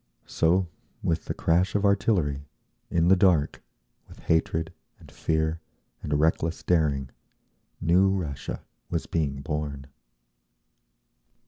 [0.25, 0.67] So,
[1.03, 2.47] with the crash of artillery,
[2.89, 3.61] in the dark,
[4.07, 5.61] with hatred, and fear,
[6.01, 7.11] and reckless daring,
[7.79, 9.85] new Russia was being born.